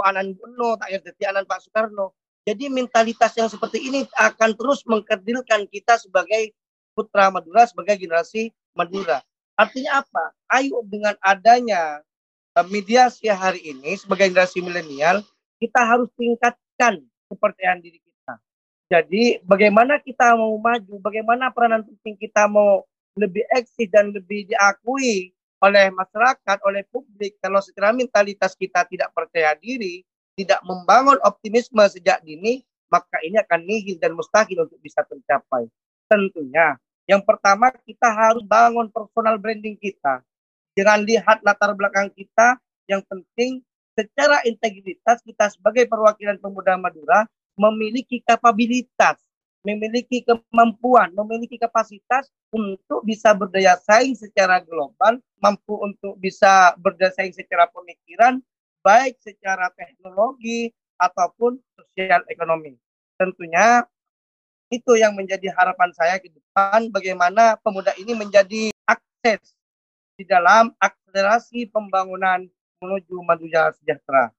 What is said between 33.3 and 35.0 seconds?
akan nihil dan mustahil untuk